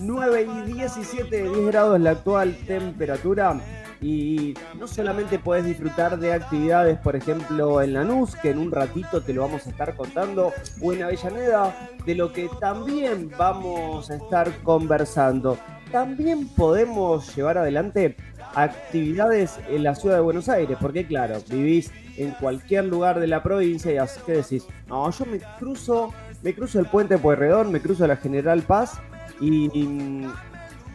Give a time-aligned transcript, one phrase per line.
[0.00, 3.60] 9 y 17, 10 grados la actual temperatura.
[4.00, 9.22] Y no solamente puedes disfrutar de actividades, por ejemplo, en Lanús, que en un ratito
[9.22, 10.52] te lo vamos a estar contando,
[10.82, 15.56] o en Avellaneda, de lo que también vamos a estar conversando.
[15.90, 18.16] También podemos llevar adelante
[18.54, 23.42] actividades en la ciudad de Buenos Aires, porque claro, vivís en cualquier lugar de la
[23.42, 27.80] provincia y así que decís, no, yo me cruzo, me cruzo el puente Pueyrredón, me
[27.80, 29.00] cruzo la General Paz
[29.40, 30.26] y,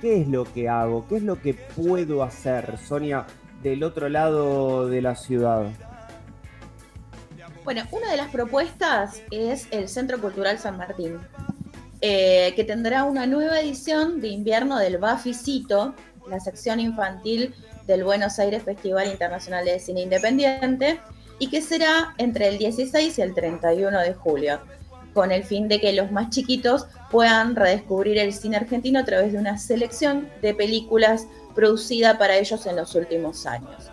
[0.01, 1.07] ¿qué es lo que hago?
[1.07, 3.25] ¿Qué es lo que puedo hacer, Sonia,
[3.61, 5.67] del otro lado de la ciudad?
[7.63, 11.19] Bueno, una de las propuestas es el Centro Cultural San Martín,
[12.01, 15.93] eh, que tendrá una nueva edición de invierno del Baficito,
[16.29, 17.53] la sección infantil
[17.87, 20.99] del Buenos Aires Festival Internacional de Cine Independiente
[21.39, 24.59] y que será entre el 16 y el 31 de julio,
[25.13, 29.31] con el fin de que los más chiquitos puedan redescubrir el cine argentino a través
[29.31, 33.89] de una selección de películas producida para ellos en los últimos años.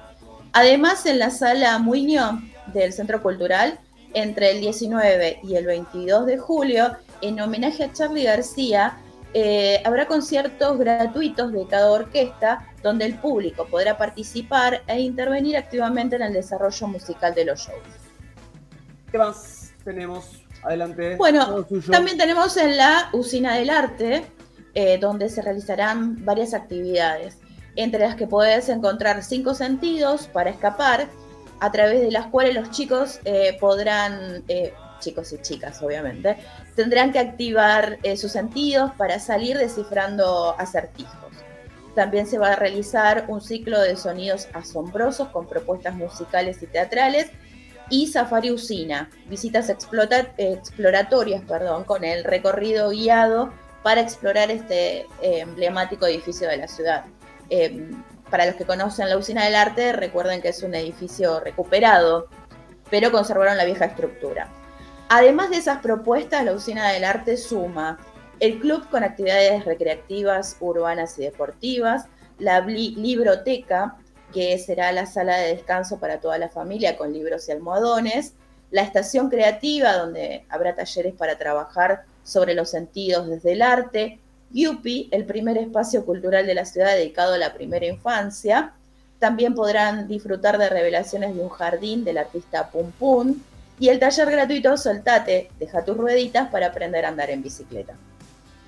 [0.52, 2.40] Además, en la sala Muñoz
[2.72, 3.78] del Centro Cultural,
[4.14, 8.96] entre el 19 y el 22 de julio, en homenaje a Charlie García,
[9.34, 16.16] eh, habrá conciertos gratuitos de cada orquesta donde el público podrá participar e intervenir activamente
[16.16, 17.82] en el desarrollo musical de los shows.
[19.10, 20.45] ¿Qué más tenemos?
[20.66, 21.16] Adelante.
[21.16, 24.26] Bueno, también tenemos en la Usina del Arte,
[24.74, 27.38] eh, donde se realizarán varias actividades,
[27.76, 31.06] entre las que puedes encontrar cinco sentidos para escapar,
[31.60, 34.44] a través de las cuales los chicos eh, podrán
[35.00, 36.36] chicos y chicas obviamente,
[36.74, 41.14] tendrán que activar eh, sus sentidos para salir descifrando acertijos.
[41.94, 47.30] También se va a realizar un ciclo de sonidos asombrosos con propuestas musicales y teatrales
[47.90, 56.06] y Safari Usina, visitas exploratorias perdón, con el recorrido guiado para explorar este eh, emblemático
[56.06, 57.04] edificio de la ciudad.
[57.50, 57.90] Eh,
[58.30, 62.28] para los que conocen la Usina del Arte, recuerden que es un edificio recuperado,
[62.90, 64.48] pero conservaron la vieja estructura.
[65.08, 67.98] Además de esas propuestas, la Usina del Arte suma
[68.40, 72.06] el club con actividades recreativas, urbanas y deportivas,
[72.38, 73.96] la libroteca,
[74.36, 78.34] que será la sala de descanso para toda la familia con libros y almohadones,
[78.70, 84.18] la estación creativa, donde habrá talleres para trabajar sobre los sentidos desde el arte,
[84.50, 88.74] Yupi, el primer espacio cultural de la ciudad dedicado a la primera infancia.
[89.18, 93.36] También podrán disfrutar de revelaciones de un jardín del artista Pum Pum,
[93.80, 97.94] y el taller gratuito Soltate, deja tus rueditas para aprender a andar en bicicleta.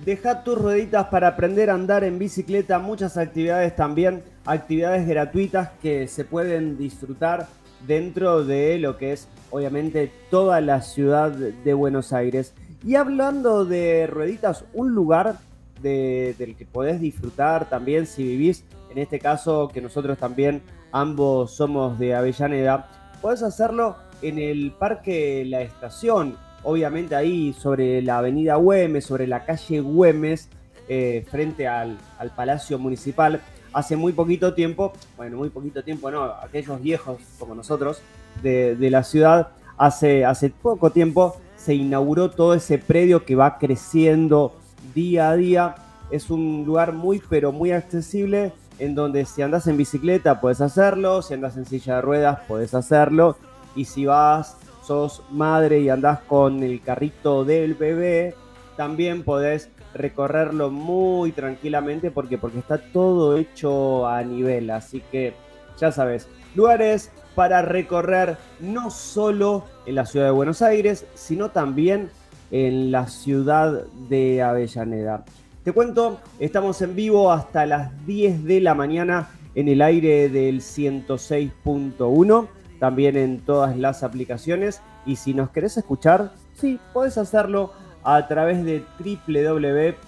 [0.05, 6.07] Deja tus rueditas para aprender a andar en bicicleta, muchas actividades también, actividades gratuitas que
[6.07, 7.47] se pueden disfrutar
[7.85, 12.53] dentro de lo que es obviamente toda la ciudad de Buenos Aires.
[12.81, 15.35] Y hablando de rueditas, un lugar
[15.81, 20.61] del que podés disfrutar también si vivís, en este caso que nosotros también
[20.93, 22.89] ambos somos de Avellaneda,
[23.21, 29.45] podés hacerlo en el Parque La Estación, obviamente ahí sobre la avenida Güemes, sobre la
[29.45, 30.49] calle Güemes,
[30.87, 31.97] eh, frente al,
[32.35, 33.41] Palacio Municipal.
[33.73, 38.01] Hace muy poquito tiempo, bueno, muy poquito tiempo no, aquellos viejos como nosotros
[38.41, 44.55] de, la ciudad, hace, hace poco tiempo se inauguró todo ese predio que va creciendo
[44.95, 45.75] día a día.
[46.09, 51.21] Es un lugar muy, pero muy accesible en donde si andas en bicicleta puedes hacerlo,
[51.21, 53.37] si andas en silla de ruedas puedes hacerlo
[53.75, 54.57] y si vas,
[54.89, 58.33] sos madre y andás con el carrito del bebé,
[58.75, 64.71] también podés recorrerlo muy tranquilamente porque, porque está todo hecho a nivel.
[64.71, 65.35] Así que
[65.79, 72.09] ya sabes, lugares para recorrer no solo en la ciudad de Buenos Aires, sino también
[72.49, 75.23] en la ciudad de Avellaneda.
[75.63, 80.61] Te cuento, estamos en vivo hasta las 10 de la mañana en el aire del
[80.61, 82.47] 106.1
[82.79, 84.81] también en todas las aplicaciones.
[85.05, 87.73] Y si nos querés escuchar, sí, podés hacerlo
[88.03, 88.85] a través de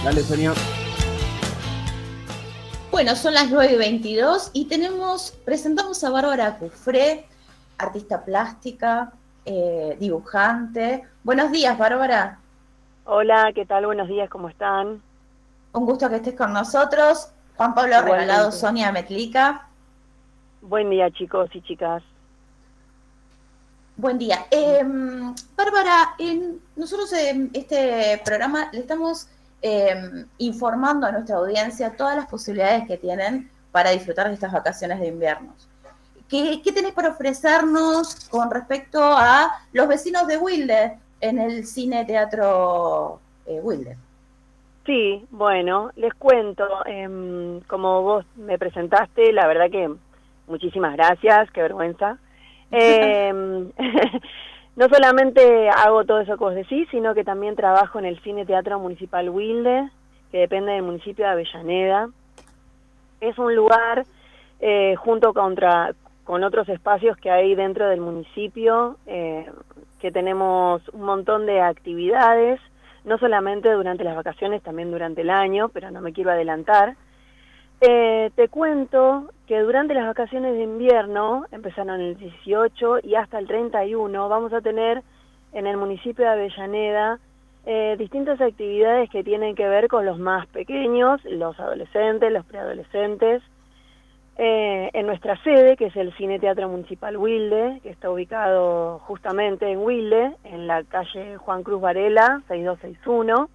[0.07, 0.55] Dale, Sonia.
[2.93, 7.27] Bueno, son las 9 y 22 y tenemos, presentamos a Bárbara Cufré,
[7.77, 9.13] artista plástica,
[9.45, 11.03] eh, dibujante.
[11.25, 12.39] Buenos días, Bárbara.
[13.05, 13.87] Hola, ¿qué tal?
[13.87, 15.03] Buenos días, ¿cómo están?
[15.73, 17.31] Un gusto que estés con nosotros.
[17.57, 19.67] Juan Pablo Regalado, Sonia Metlica.
[20.61, 22.05] Buen día, chicos y chicas.
[23.97, 24.47] Buen día.
[24.53, 29.27] Em, Bárbara, en, nosotros en este programa le estamos
[29.63, 35.01] Em, informando a nuestra audiencia todas las posibilidades que tienen para disfrutar de estas vacaciones
[35.01, 35.55] de invierno.
[36.29, 42.05] ¿Qué, qué tenés para ofrecernos con respecto a los vecinos de Wilde en el cine
[42.05, 43.97] teatro eh, Wilde?
[44.85, 49.91] Sí, bueno, les cuento, em, como vos me presentaste, la verdad que
[50.47, 52.19] muchísimas gracias, qué vergüenza.
[54.77, 58.45] No solamente hago todo eso que vos decís, sino que también trabajo en el Cine
[58.45, 59.89] Teatro Municipal Wilde,
[60.31, 62.11] que depende del municipio de Avellaneda.
[63.23, 64.05] Es un lugar,
[64.61, 69.51] eh, junto con otros espacios que hay dentro del municipio, eh,
[69.99, 72.61] que tenemos un montón de actividades,
[73.05, 76.97] no solamente durante las vacaciones, también durante el año, pero no me quiero adelantar.
[77.81, 83.47] Eh, te cuento que durante las vacaciones de invierno, empezaron el 18 y hasta el
[83.47, 85.03] 31, vamos a tener
[85.53, 87.19] en el municipio de Avellaneda
[87.67, 93.43] eh, distintas actividades que tienen que ver con los más pequeños, los adolescentes, los preadolescentes.
[94.39, 99.71] Eh, en nuestra sede, que es el Cine Teatro Municipal Wilde, que está ubicado justamente
[99.71, 103.49] en Wilde, en la calle Juan Cruz Varela, 6261.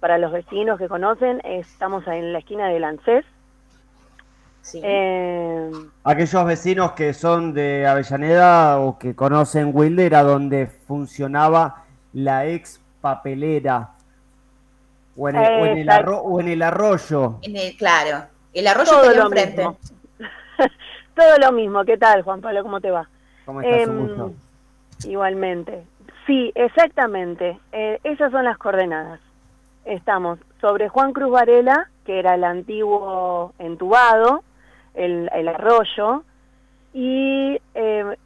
[0.00, 2.78] Para los vecinos que conocen, estamos en la esquina de
[4.72, 5.70] Eh,
[6.04, 12.80] Aquellos vecinos que son de Avellaneda o que conocen Wilder, era donde funcionaba la ex
[13.00, 13.90] papelera.
[15.16, 17.38] O en el, arroyo.
[17.78, 19.62] claro, el arroyo Todo lo enfrente.
[21.14, 21.84] Todo lo mismo.
[21.84, 22.62] ¿Qué tal, Juan Pablo?
[22.64, 23.08] ¿Cómo te va?
[23.44, 23.88] ¿Cómo estás?
[23.88, 24.32] Em,
[25.04, 25.84] igualmente.
[26.26, 27.58] Sí, exactamente.
[27.70, 29.20] Eh, esas son las coordenadas.
[29.84, 34.42] Estamos sobre Juan Cruz Varela, que era el antiguo entubado,
[34.94, 36.22] el, arroyo,
[36.92, 38.16] y eh,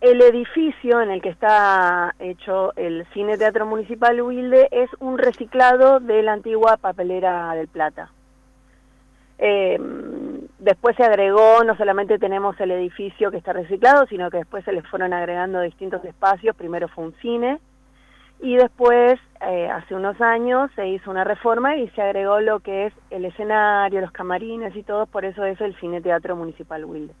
[0.00, 5.98] el edificio en el que está hecho el Cine Teatro Municipal Wilde es un reciclado
[6.00, 8.10] de la antigua papelera del Plata.
[9.40, 9.78] Eh,
[10.58, 14.72] después se agregó, no solamente tenemos el edificio que está reciclado, sino que después se
[14.72, 16.56] les fueron agregando distintos espacios.
[16.56, 17.58] Primero fue un cine,
[18.40, 22.86] y después, eh, hace unos años, se hizo una reforma y se agregó lo que
[22.86, 27.14] es el escenario, los camarines y todo, por eso es el Cine Teatro Municipal Wilde.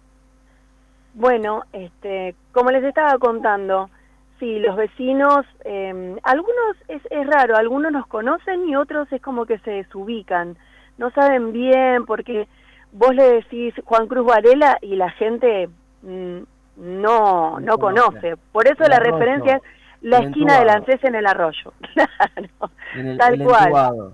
[1.14, 3.90] Bueno, este, como les estaba contando,
[4.38, 9.46] sí, los vecinos, eh, algunos es, es raro, algunos nos conocen y otros es como
[9.46, 10.56] que se desubican,
[10.96, 12.48] no saben bien porque
[12.92, 15.68] vos le decís Juan Cruz Varela y la gente
[16.02, 16.38] mm,
[16.76, 18.36] no, no conoce.
[18.52, 19.62] Por eso la referencia es
[20.00, 21.72] la esquina del ANSES en el arroyo.
[22.94, 24.12] Claro, tal cual.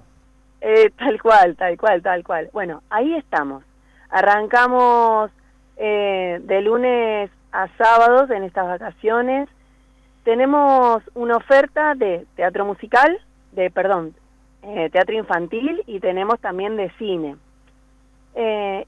[0.61, 2.49] Eh, tal cual, tal cual, tal cual.
[2.53, 3.63] Bueno, ahí estamos.
[4.09, 5.31] Arrancamos
[5.77, 9.49] eh, de lunes a sábados en estas vacaciones.
[10.25, 13.20] Tenemos una oferta de teatro musical,
[13.53, 14.15] de, perdón,
[14.63, 17.37] eh, teatro infantil y tenemos también de cine.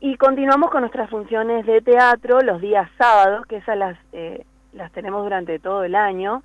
[0.01, 3.99] y continuamos con nuestras funciones de teatro los días sábados, que esas las,
[4.73, 6.43] las tenemos durante todo el año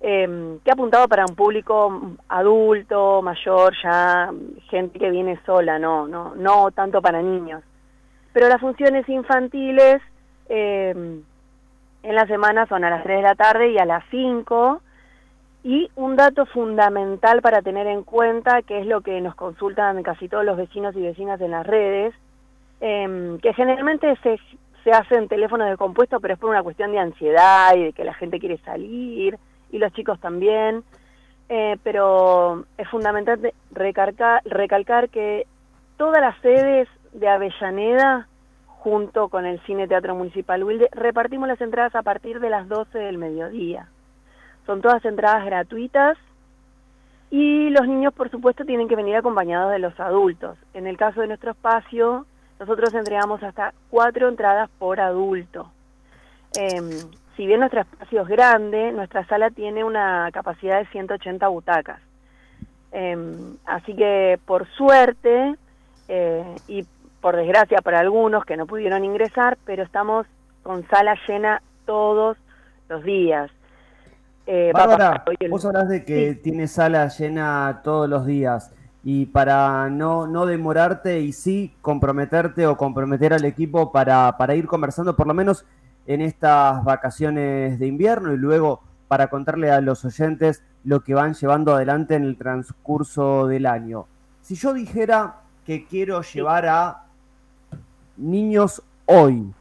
[0.00, 4.30] eh, que ha apuntado para un público adulto, mayor, ya
[4.70, 7.62] gente que viene sola, no, no, no tanto para niños.
[8.32, 10.00] Pero las funciones infantiles
[10.48, 11.22] em,
[12.02, 14.80] en la semana son a las 3 de la tarde y a las 5.
[15.64, 20.28] Y un dato fundamental para tener en cuenta, que es lo que nos consultan casi
[20.28, 22.14] todos los vecinos y vecinas en las redes,
[22.80, 24.38] em, que generalmente se,
[24.84, 27.92] se hace en teléfonos de compuesto, pero es por una cuestión de ansiedad y de
[27.92, 29.36] que la gente quiere salir
[29.70, 30.82] y los chicos también,
[31.48, 35.46] eh, pero es fundamental recalcar, que
[35.96, 38.28] todas las sedes de Avellaneda,
[38.66, 42.98] junto con el Cine Teatro Municipal Wilde, repartimos las entradas a partir de las 12
[42.98, 43.88] del mediodía.
[44.66, 46.18] Son todas entradas gratuitas.
[47.30, 50.56] Y los niños, por supuesto, tienen que venir acompañados de los adultos.
[50.72, 52.26] En el caso de nuestro espacio,
[52.58, 55.70] nosotros entregamos hasta cuatro entradas por adulto.
[56.54, 56.90] Em,
[57.38, 62.00] si bien nuestro espacio es grande, nuestra sala tiene una capacidad de 180 butacas.
[62.90, 65.54] Em, así que, por suerte,
[66.08, 66.84] eh, y
[67.20, 70.26] por desgracia para algunos que no pudieron ingresar, pero estamos
[70.64, 72.36] con sala llena todos
[72.88, 73.52] los días.
[74.44, 80.26] Eh, Bárbara, vos hablas de que tiene sala llena todos los días y para no,
[80.26, 85.34] no demorarte y sí comprometerte o comprometer al equipo para, para ir conversando por lo
[85.34, 85.64] menos
[86.08, 91.34] en estas vacaciones de invierno y luego para contarle a los oyentes lo que van
[91.34, 94.06] llevando adelante en el transcurso del año.
[94.42, 97.04] Si yo dijera que quiero llevar a
[98.16, 99.54] niños hoy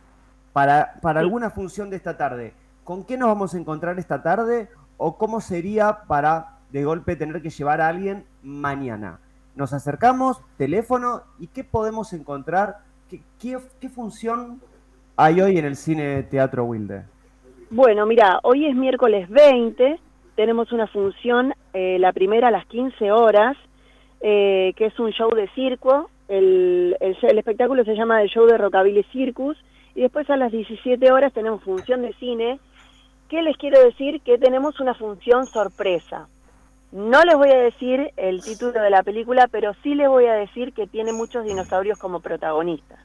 [0.51, 4.69] para, para alguna función de esta tarde, ¿con qué nos vamos a encontrar esta tarde
[4.97, 9.19] o cómo sería para de golpe tener que llevar a alguien mañana.
[9.55, 12.79] Nos acercamos, teléfono, ¿y qué podemos encontrar?
[13.09, 14.61] ¿Qué, qué, función
[15.17, 17.03] hay hoy en el cine Teatro Wilde?
[17.69, 19.99] Bueno, mira, hoy es miércoles 20,
[20.35, 23.57] tenemos una función, eh, la primera a las 15 horas,
[24.21, 28.57] eh, que es un show de circo, el, el, espectáculo se llama el show de
[28.57, 29.57] Rockabilly Circus,
[29.95, 32.59] y después a las 17 horas tenemos función de cine,
[33.29, 34.21] ¿Qué les quiero decir?
[34.21, 36.29] Que tenemos una función sorpresa.
[36.93, 40.33] No les voy a decir el título de la película, pero sí les voy a
[40.33, 42.99] decir que tiene muchos dinosaurios como protagonistas.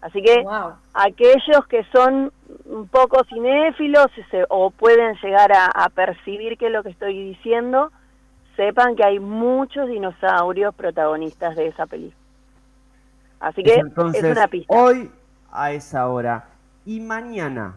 [0.00, 0.44] Así que
[0.94, 2.32] aquellos que son
[2.64, 4.06] un poco cinéfilos
[4.48, 7.90] o pueden llegar a, percibir qué es lo que estoy diciendo,
[8.56, 12.16] sepan que hay muchos dinosaurios protagonistas de esa película.
[13.40, 14.74] Así que es una pista.
[14.74, 15.10] Hoy
[15.50, 16.48] a esa hora
[16.86, 17.76] y mañana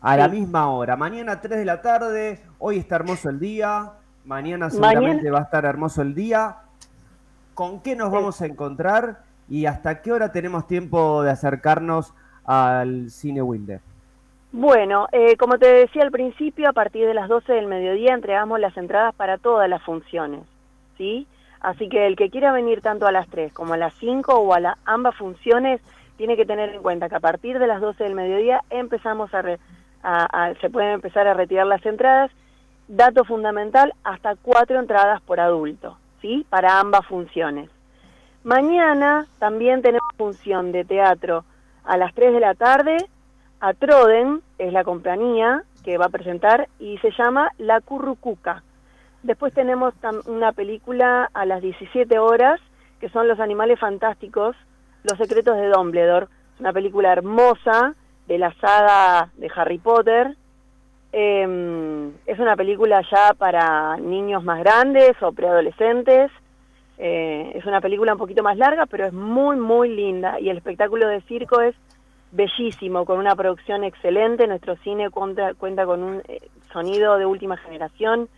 [0.00, 0.96] a la misma hora.
[0.96, 3.92] Mañana 3 de la tarde, hoy está hermoso el día,
[4.24, 6.56] mañana seguramente va a estar hermoso el día.
[7.54, 12.12] ¿Con qué nos vamos a encontrar y hasta qué hora tenemos tiempo de acercarnos
[12.44, 13.80] al cine Wilde?
[14.52, 18.58] Bueno, eh, como te decía al principio, a partir de las 12 del mediodía entregamos
[18.58, 20.42] las entradas para todas las funciones,
[20.96, 21.26] ¿sí?
[21.60, 24.54] Así que el que quiera venir tanto a las 3 como a las 5 o
[24.54, 25.80] a ambas funciones,
[26.16, 30.54] tiene que tener en cuenta que a partir de las 12 del mediodía empezamos a,
[30.60, 32.30] se pueden empezar a retirar las entradas.
[32.88, 36.46] Dato fundamental, hasta cuatro entradas por adulto, ¿sí?
[36.48, 37.68] Para ambas funciones.
[38.46, 41.44] Mañana también tenemos función de teatro
[41.82, 42.96] a las 3 de la tarde.
[43.58, 48.62] A Troden es la compañía que va a presentar y se llama La Currucuca.
[49.24, 49.94] Después tenemos
[50.26, 52.60] una película a las 17 horas
[53.00, 54.54] que son Los Animales Fantásticos,
[55.02, 56.28] Los Secretos de Dumbledore.
[56.60, 57.96] Una película hermosa
[58.28, 60.36] de la saga de Harry Potter.
[61.10, 66.30] Em, es una película ya para niños más grandes o preadolescentes.
[66.98, 70.40] Eh, es una película un poquito más larga, pero es muy, muy linda.
[70.40, 71.74] Y el espectáculo de circo es
[72.32, 74.46] bellísimo, con una producción excelente.
[74.46, 76.40] Nuestro cine cuenta, cuenta con un eh,
[76.72, 78.28] sonido de última generación,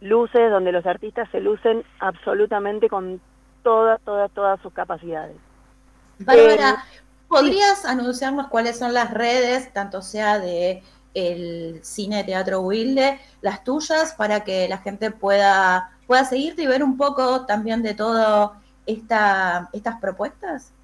[0.00, 3.20] luces donde los artistas se lucen absolutamente con
[3.62, 5.36] todas, todas, todas sus capacidades.
[6.18, 6.84] Bárbara,
[7.30, 10.82] ¿Podrías anunciarnos cuáles son las redes, tanto sea de
[11.14, 16.82] el cine teatro Wilde, las tuyas, para que la gente pueda, pueda seguirte y ver
[16.82, 20.74] un poco también de todo esta, estas propuestas?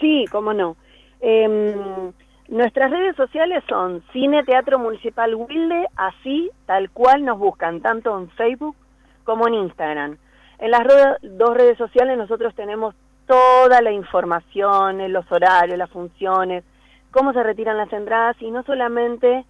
[0.00, 0.74] Sí, cómo no.
[1.20, 2.10] Em,
[2.48, 8.28] nuestras redes sociales son Cine Teatro Municipal Wilde, así, tal cual nos buscan, tanto en
[8.30, 8.74] Facebook
[9.22, 10.16] como en Instagram.
[10.58, 10.82] En las
[11.22, 12.96] dos redes sociales nosotros tenemos
[13.28, 16.64] toda la información, los horarios, las funciones,
[17.12, 19.44] cómo se retiran las entradas y no solamente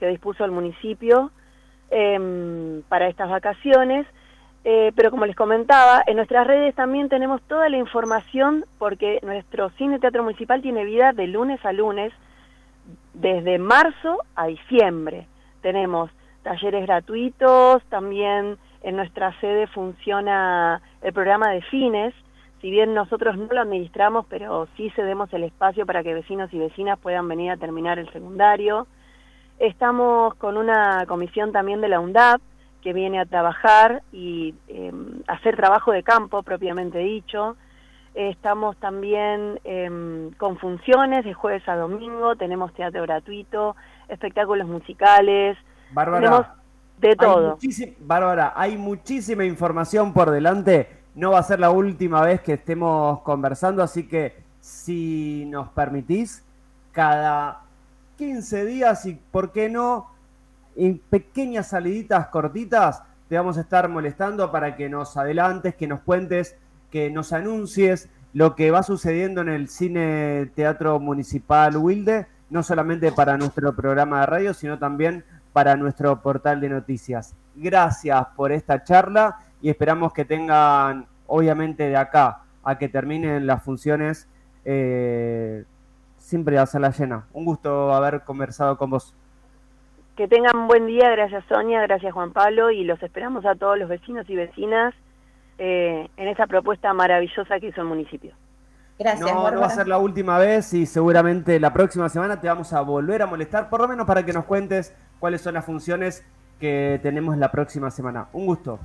[0.00, 1.30] que dispuso el municipio
[1.90, 4.04] em, para estas vacaciones.
[4.64, 9.70] Eh, pero como les comentaba, en nuestras redes también tenemos toda la información porque nuestro
[9.70, 12.12] cine teatro municipal tiene vida de lunes a lunes,
[13.14, 15.26] desde marzo a diciembre.
[15.60, 16.10] Tenemos
[16.42, 22.14] talleres gratuitos, también en nuestra sede funciona el programa de fines,
[22.60, 26.58] si bien nosotros no lo administramos, pero sí cedemos el espacio para que vecinos y
[26.58, 28.86] vecinas puedan venir a terminar el secundario.
[29.58, 32.40] Estamos con una comisión también de la UNDAP,
[32.82, 37.56] que viene a trabajar y em, hacer trabajo de campo propiamente dicho.
[38.14, 43.74] estamos también em, con funciones de jueves a domingo, tenemos teatro gratuito,
[44.08, 45.56] espectáculos musicales,
[45.92, 46.56] Bárbara,
[46.98, 47.58] de todo.
[48.00, 53.20] Bárbara, hay muchísima información por delante no va a ser la última vez que estemos
[53.20, 56.42] conversando, así que si nos permitís,
[56.92, 57.62] cada
[58.16, 60.10] 15 días y, ¿por qué no?
[60.76, 66.00] En pequeñas saliditas cortitas, te vamos a estar molestando para que nos adelantes, que nos
[66.00, 66.56] cuentes,
[66.90, 73.12] que nos anuncies lo que va sucediendo en el Cine Teatro Municipal Wilde, no solamente
[73.12, 77.36] para nuestro programa de radio, sino también para nuestro portal de noticias.
[77.54, 83.62] Gracias por esta charla y esperamos que tengan, obviamente, de acá a que terminen las
[83.62, 84.28] funciones,
[84.64, 85.64] eh,
[86.18, 87.26] siempre a la llena.
[87.32, 89.14] Un gusto haber conversado con vos.
[90.16, 93.88] Que tengan buen día, gracias Sonia, gracias Juan Pablo y los esperamos a todos los
[93.88, 94.94] vecinos y vecinas
[95.58, 98.34] eh, en esa propuesta maravillosa que hizo el municipio.
[98.98, 99.28] Gracias.
[99.28, 102.72] No, no va a ser la última vez y seguramente la próxima semana te vamos
[102.72, 106.24] a volver a molestar, por lo menos para que nos cuentes cuáles son las funciones
[106.60, 108.28] que tenemos la próxima semana.
[108.32, 108.78] Un gusto.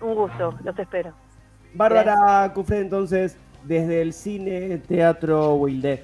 [0.00, 1.12] Un gusto, los espero.
[1.74, 5.98] Bárbara Cufré, entonces, desde el Cine Teatro Wilde.